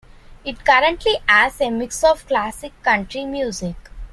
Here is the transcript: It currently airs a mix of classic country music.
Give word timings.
It 0.43 0.65
currently 0.65 1.17
airs 1.29 1.61
a 1.61 1.69
mix 1.69 2.03
of 2.03 2.25
classic 2.25 2.71
country 2.81 3.23
music. 3.23 3.75